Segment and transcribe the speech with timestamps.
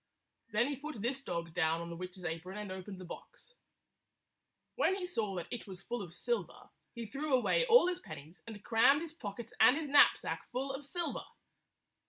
[0.49, 3.53] Then he put this dog down on the witch's apron and opened the box.
[4.73, 8.41] When he saw that it was full of silver, he threw away all his pennies
[8.47, 11.25] and crammed his pockets and his knapsack full of silver.